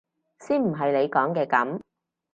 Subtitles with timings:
[0.39, 1.79] 先唔係你講嘅噉！